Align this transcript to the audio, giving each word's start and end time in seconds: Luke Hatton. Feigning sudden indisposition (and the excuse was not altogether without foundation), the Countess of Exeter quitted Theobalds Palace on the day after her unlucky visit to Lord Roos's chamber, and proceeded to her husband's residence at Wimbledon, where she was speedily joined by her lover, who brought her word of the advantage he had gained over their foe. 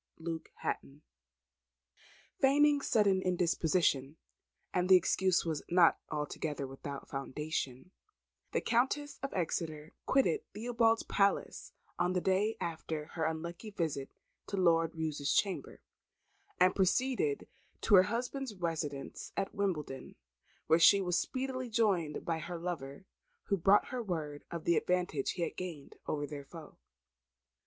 Luke 0.17 0.49
Hatton. 0.63 1.03
Feigning 2.39 2.81
sudden 2.81 3.21
indisposition 3.21 4.17
(and 4.73 4.89
the 4.89 4.95
excuse 4.95 5.45
was 5.45 5.61
not 5.69 5.99
altogether 6.09 6.65
without 6.65 7.07
foundation), 7.07 7.91
the 8.51 8.61
Countess 8.61 9.19
of 9.21 9.31
Exeter 9.31 9.93
quitted 10.07 10.41
Theobalds 10.55 11.03
Palace 11.07 11.73
on 11.99 12.13
the 12.13 12.19
day 12.19 12.57
after 12.59 13.09
her 13.13 13.25
unlucky 13.25 13.69
visit 13.69 14.09
to 14.47 14.57
Lord 14.57 14.95
Roos's 14.95 15.35
chamber, 15.35 15.81
and 16.59 16.75
proceeded 16.75 17.47
to 17.81 17.93
her 17.93 18.03
husband's 18.09 18.55
residence 18.55 19.31
at 19.37 19.53
Wimbledon, 19.53 20.15
where 20.65 20.79
she 20.79 20.99
was 20.99 21.19
speedily 21.19 21.69
joined 21.69 22.25
by 22.25 22.39
her 22.39 22.57
lover, 22.57 23.05
who 23.49 23.55
brought 23.55 23.89
her 23.89 24.01
word 24.01 24.45
of 24.49 24.63
the 24.65 24.77
advantage 24.77 25.33
he 25.33 25.43
had 25.43 25.55
gained 25.55 25.93
over 26.07 26.25
their 26.25 26.43
foe. 26.45 26.79